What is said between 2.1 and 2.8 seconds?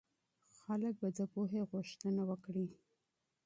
وکړي.